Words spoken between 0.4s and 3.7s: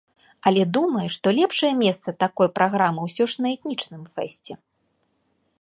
Але думаю, што лепшае месца такой праграмы ўсё ж на